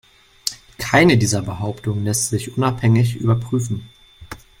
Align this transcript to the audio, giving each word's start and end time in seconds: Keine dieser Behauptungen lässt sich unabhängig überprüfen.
Keine 0.79 1.19
dieser 1.19 1.43
Behauptungen 1.43 2.05
lässt 2.05 2.29
sich 2.31 2.57
unabhängig 2.57 3.17
überprüfen. 3.17 3.87